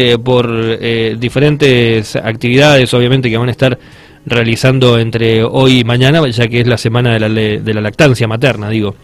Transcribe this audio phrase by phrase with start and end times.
[0.00, 3.76] Eh, por eh, diferentes actividades, obviamente, que van a estar
[4.24, 8.28] realizando entre hoy y mañana, ya que es la semana de la, de la lactancia
[8.28, 8.94] materna, digo.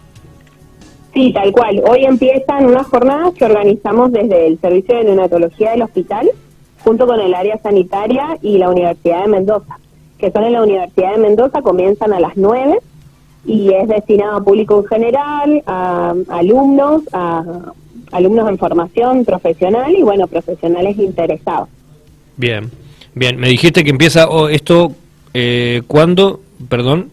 [1.13, 1.81] Sí, tal cual.
[1.85, 6.31] Hoy empiezan unas jornadas que organizamos desde el Servicio de Neonatología del hospital,
[6.81, 9.77] junto con el área sanitaria y la Universidad de Mendoza,
[10.17, 12.79] que son en la Universidad de Mendoza, comienzan a las 9
[13.43, 17.43] y es destinado a público en general, a alumnos, a
[18.11, 21.69] alumnos en formación profesional y bueno, profesionales interesados.
[22.37, 22.69] Bien,
[23.13, 23.37] bien.
[23.37, 24.91] Me dijiste que empieza oh, esto,
[25.33, 26.41] eh, ¿cuándo?
[26.69, 27.11] Perdón.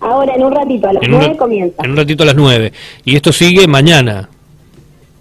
[0.00, 1.84] Ahora, en un ratito, a las nueve comienza.
[1.84, 2.72] En un ratito a las nueve.
[3.04, 4.28] ¿Y esto sigue mañana?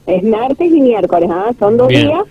[0.05, 1.51] Es martes y miércoles, ¿ah?
[1.57, 2.21] son dos días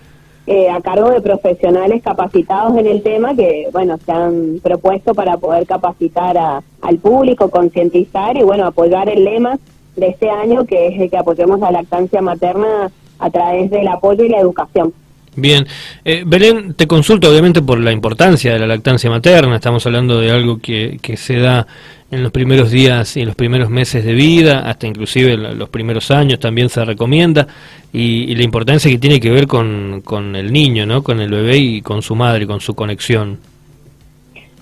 [0.47, 5.38] eh, a cargo de profesionales capacitados en el tema que, bueno, se han propuesto para
[5.38, 9.59] poder capacitar a, al público, concientizar y, bueno, apoyar el lema
[9.97, 14.25] de este año, que es el que apoyemos la lactancia materna a través del apoyo
[14.25, 14.93] y la educación.
[15.37, 15.66] Bien,
[16.05, 20.30] eh, Belén, te consulto obviamente por la importancia de la lactancia materna, estamos hablando de
[20.30, 21.66] algo que, que se da
[22.10, 25.68] en los primeros días y en los primeros meses de vida, hasta inclusive en los
[25.68, 27.49] primeros años también se recomienda,
[27.93, 31.02] y, la importancia que tiene que ver con, con el niño, ¿no?
[31.02, 33.38] con el bebé y con su madre, con su conexión.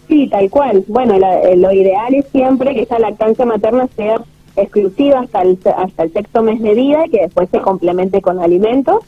[0.09, 0.85] Sí, tal cual.
[0.89, 4.21] Bueno, eh, lo ideal es siempre que esa lactancia materna sea
[4.57, 8.41] exclusiva hasta el, hasta el sexto mes de vida y que después se complemente con
[8.41, 9.01] alimentos.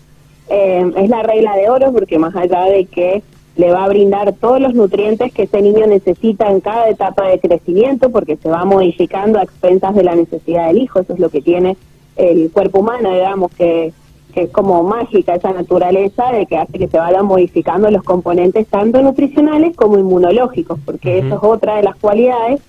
[0.48, 3.22] Eh, es la regla de oro porque más allá de que
[3.56, 7.38] le va a brindar todos los nutrientes que ese niño necesita en cada etapa de
[7.38, 11.30] crecimiento porque se va modificando a expensas de la necesidad del hijo, eso es lo
[11.30, 11.76] que tiene
[12.16, 13.92] el cuerpo humano, digamos, que,
[14.32, 18.66] que es como mágica esa naturaleza de que hace que se vayan modificando los componentes
[18.66, 22.60] tanto nutricionales como inmunológicos, porque eso es otra de las cualidades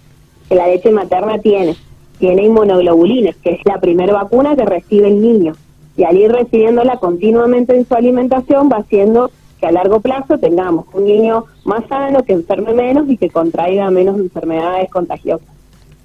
[0.47, 1.75] que la leche materna tiene
[2.17, 5.53] tiene inmunoglobulinas, que es la primera vacuna que recibe el niño.
[5.97, 10.85] Y al ir recibiéndola continuamente en su alimentación va haciendo que a largo plazo tengamos
[10.94, 15.47] un niño más sano, que enferme menos y que contraiga menos enfermedades contagiosas.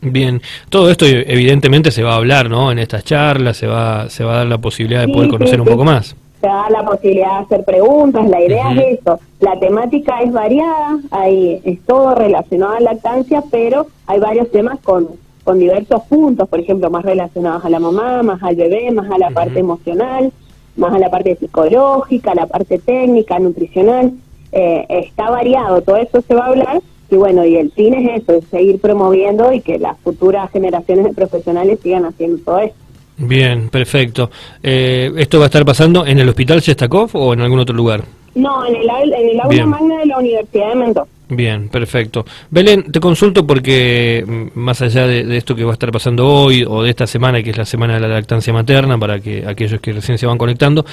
[0.03, 2.73] Bien, todo esto evidentemente se va a hablar, ¿no?
[2.73, 5.67] En estas charlas se va, se va a dar la posibilidad de poder conocer un
[5.67, 6.17] poco más.
[6.41, 9.21] Se da la posibilidad de hacer preguntas, la idea es eso.
[9.41, 15.09] La temática es variada, hay, es todo relacionado a lactancia, pero hay varios temas con
[15.51, 19.19] con diversos puntos, por ejemplo, más relacionados a la mamá, más al bebé, más a
[19.19, 20.31] la parte emocional,
[20.77, 24.13] más a la parte psicológica, la parte técnica, nutricional.
[24.53, 28.23] Eh, está variado, todo eso se va a hablar y bueno, y el fin es
[28.23, 32.75] eso, es seguir promoviendo y que las futuras generaciones de profesionales sigan haciendo todo eso.
[33.17, 34.31] Bien, perfecto.
[34.63, 38.05] Eh, ¿Esto va a estar pasando en el Hospital Shestakov o en algún otro lugar?
[38.37, 41.11] No, en el, en el aula magna de la Universidad de Mendoza.
[41.31, 42.25] Bien, perfecto.
[42.51, 46.65] Belén, te consulto porque mm, más allá de, esto que va a estar pasando hoy
[46.67, 49.81] o de esta semana, que es la semana de la lactancia materna, para que aquellos
[49.81, 50.85] que recién se van conectando,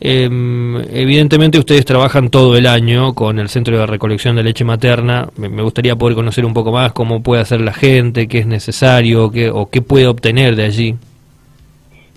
[0.00, 5.28] em, evidentemente ustedes trabajan todo el año con el Centro de Recolección de Leche Materna.
[5.36, 9.30] Me, gustaría poder conocer un poco más cómo puede hacer la gente, qué es necesario
[9.30, 10.96] qué, o qué puede obtener de allí.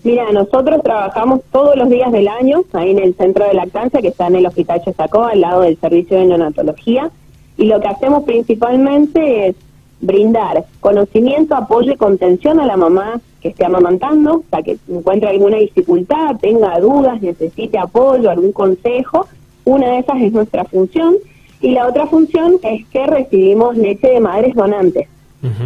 [0.03, 4.07] Mira, nosotros trabajamos todos los días del año ahí en el centro de lactancia que
[4.07, 7.11] está en el Hospital Chesacó, al lado del servicio de neonatología
[7.57, 9.55] y lo que hacemos principalmente es
[9.99, 15.29] brindar conocimiento, apoyo y contención a la mamá que esté amamantando, o sea, que encuentre
[15.29, 19.27] alguna dificultad, tenga dudas, necesite apoyo, algún consejo.
[19.65, 21.15] Una de esas es nuestra función.
[21.61, 25.07] Y la otra función es que recibimos leche de madres donantes,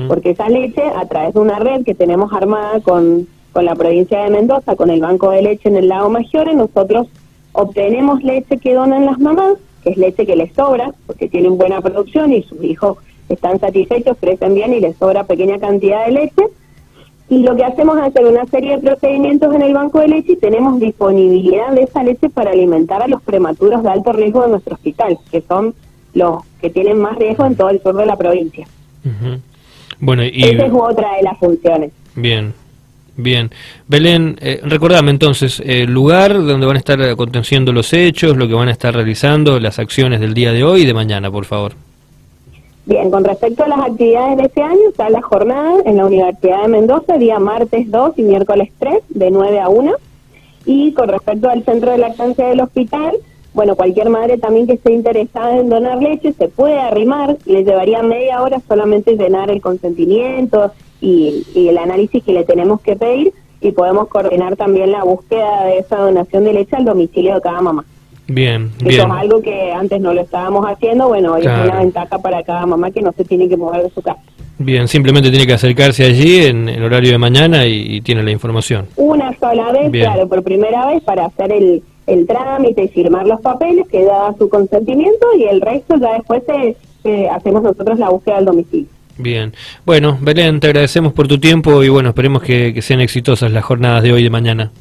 [0.07, 4.23] porque esa leche, a través de una red que tenemos armada con, con la provincia
[4.23, 7.07] de Mendoza, con el Banco de Leche en el Lago Maggiore, nosotros
[7.51, 11.81] obtenemos leche que donan las mamás que es leche que les sobra, porque tienen buena
[11.81, 12.97] producción y sus hijos
[13.29, 16.43] están satisfechos, crecen bien y les sobra pequeña cantidad de leche.
[17.29, 20.33] Y lo que hacemos es hacer una serie de procedimientos en el banco de leche
[20.33, 24.49] y tenemos disponibilidad de esa leche para alimentar a los prematuros de alto riesgo de
[24.49, 25.73] nuestro hospital, que son
[26.13, 28.67] los que tienen más riesgo en todo el sur de la provincia.
[29.99, 30.43] Bueno, y...
[30.43, 31.91] Esa es otra de las funciones.
[32.15, 32.53] Bien,
[33.17, 33.51] Bien.
[33.87, 38.53] Belén, eh, recordame entonces el lugar donde van a estar aconteciendo los hechos, lo que
[38.53, 41.73] van a estar realizando, las acciones del día de hoy y de mañana, por favor.
[42.85, 46.63] Bien, con respecto a las actividades de este año, está la jornada en la Universidad
[46.63, 49.91] de Mendoza, día martes 2 y miércoles 3, de 9 a 1.
[50.65, 53.17] Y con respecto al centro de lactancia del hospital,
[53.53, 58.01] bueno, cualquier madre también que esté interesada en donar leche se puede arrimar, le llevaría
[58.01, 60.71] media hora solamente llenar el consentimiento
[61.01, 65.79] y, el análisis que le tenemos que pedir y podemos coordinar también la búsqueda de
[65.79, 67.83] esa donación de leche al domicilio de cada mamá.
[68.27, 72.17] Bien, Eso es algo que antes no lo estábamos haciendo, bueno, hoy es una ventaja
[72.19, 74.21] para cada mamá que no se tiene que mover de su casa.
[74.57, 78.85] Bien, simplemente tiene que acercarse allí en el horario de mañana y, tiene la información.
[78.95, 83.41] Una sola vez, claro, por primera vez para hacer el, el trámite y firmar los
[83.41, 86.43] papeles, que da su consentimiento y el resto ya después
[87.31, 88.87] hacemos nosotros la búsqueda del domicilio.
[89.17, 89.53] Bien.
[89.85, 93.63] Bueno, Belén, te agradecemos por tu tiempo y bueno, esperemos que, que sean exitosas las
[93.63, 94.71] jornadas de hoy y de mañana.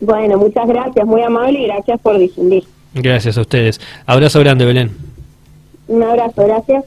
[0.00, 2.64] Bueno, muchas gracias, muy amable y gracias por difundir.
[2.94, 3.80] Gracias a ustedes.
[4.06, 4.90] Abrazo grande, Belén.
[5.88, 6.84] Un abrazo, gracias.